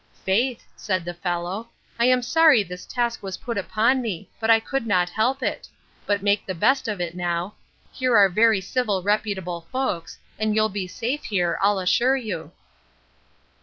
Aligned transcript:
—Faith, 0.25 0.63
said 0.75 1.05
the 1.05 1.13
fellow, 1.13 1.69
I 1.99 2.05
am 2.05 2.23
sorry 2.23 2.63
this 2.63 2.87
task 2.87 3.21
was 3.21 3.37
put 3.37 3.55
upon 3.55 4.01
me; 4.01 4.31
but 4.39 4.49
I 4.49 4.59
could 4.59 4.87
not 4.87 5.11
help 5.11 5.43
it. 5.43 5.67
But 6.07 6.23
make 6.23 6.43
the 6.43 6.55
best 6.55 6.87
of 6.87 6.99
it 6.99 7.13
now; 7.15 7.53
here 7.91 8.17
are 8.17 8.27
very 8.27 8.61
civil 8.61 9.03
reputable 9.03 9.67
folks; 9.71 10.17
and 10.39 10.55
you'll 10.55 10.69
be 10.69 10.87
safe 10.87 11.25
here, 11.25 11.59
I'll 11.61 11.77
assure 11.77 12.17
you. 12.17 12.51